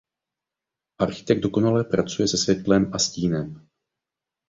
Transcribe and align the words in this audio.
Architekt 0.99 1.39
dokonale 1.41 1.83
pracuje 1.83 2.27
se 2.27 2.37
světlem 2.37 2.91
a 2.93 2.99
stínem. 2.99 3.67